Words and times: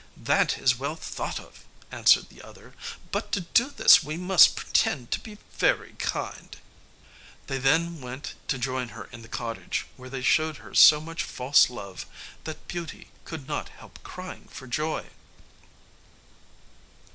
"That 0.17 0.57
is 0.57 0.79
well 0.79 0.95
thought 0.95 1.39
of," 1.39 1.63
answered 1.91 2.29
the 2.29 2.41
other, 2.41 2.73
"but 3.11 3.31
to 3.33 3.41
do 3.41 3.69
this 3.69 4.01
we 4.01 4.17
must 4.17 4.55
pretend 4.55 5.11
to 5.11 5.19
be 5.19 5.37
very 5.59 5.93
kind." 5.99 6.57
They 7.45 7.59
then 7.59 8.01
went 8.01 8.33
to 8.47 8.57
join 8.57 8.89
her 8.97 9.09
in 9.11 9.21
the 9.21 9.27
cottage, 9.27 9.85
where 9.97 10.09
they 10.09 10.23
showed 10.23 10.57
her 10.57 10.73
so 10.73 10.99
much 11.01 11.21
false 11.21 11.69
love 11.69 12.07
that 12.45 12.67
Beauty 12.67 13.09
could 13.25 13.47
not 13.47 13.69
help 13.69 14.01
crying 14.01 14.47
for 14.47 14.65
joy. 14.65 15.11